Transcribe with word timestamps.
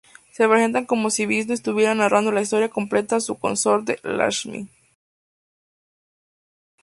Se 0.31 0.47
presenta 0.47 0.87
como 0.87 1.11
si 1.11 1.27
Visnú 1.27 1.53
estuviera 1.53 1.93
narrando 1.93 2.31
la 2.31 2.41
historia 2.41 2.69
completa 2.69 3.17
a 3.17 3.21
su 3.21 3.37
consorte 3.37 3.99
Lakshmi. 4.01 4.67